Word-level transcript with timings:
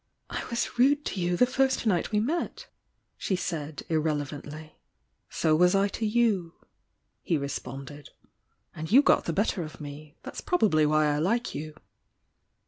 "I 0.31 0.43
was 0.49 0.79
rude 0.79 1.05
to 1.05 1.21
you 1.21 1.37
the 1.37 1.45
first 1.45 1.85
night 1.85 2.11
we 2.11 2.19
met!" 2.19 2.67
she 3.17 3.35
said, 3.35 3.83
irrelevantly. 3.87 4.79
"So 5.29 5.55
was 5.55 5.75
I 5.75 5.89
to 5.89 6.07
you," 6.07 6.55
he 7.21 7.37
responded. 7.37 8.09
"And 8.73 8.91
you 8.91 9.03
got 9.03 9.25
the 9.25 9.31
better 9.33 9.61
of 9.61 9.79
me. 9.79 10.17
That's 10.23 10.41
probably 10.41 10.87
why 10.87 11.05
I 11.05 11.19
like 11.19 11.53
you!" 11.53 11.75